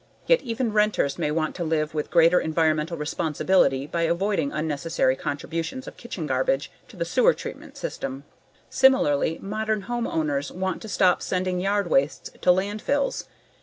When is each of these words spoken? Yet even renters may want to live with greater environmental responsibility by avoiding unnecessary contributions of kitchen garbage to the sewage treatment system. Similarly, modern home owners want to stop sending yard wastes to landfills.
Yet 0.25 0.41
even 0.41 0.73
renters 0.73 1.19
may 1.19 1.29
want 1.29 1.53
to 1.57 1.63
live 1.63 1.93
with 1.93 2.09
greater 2.09 2.39
environmental 2.39 2.97
responsibility 2.97 3.85
by 3.85 4.01
avoiding 4.01 4.51
unnecessary 4.51 5.15
contributions 5.15 5.87
of 5.87 5.95
kitchen 5.95 6.25
garbage 6.25 6.71
to 6.87 6.97
the 6.97 7.05
sewage 7.05 7.37
treatment 7.37 7.77
system. 7.77 8.23
Similarly, 8.67 9.37
modern 9.43 9.81
home 9.81 10.07
owners 10.07 10.51
want 10.51 10.81
to 10.81 10.89
stop 10.89 11.21
sending 11.21 11.59
yard 11.61 11.87
wastes 11.87 12.31
to 12.41 12.49
landfills. 12.49 13.25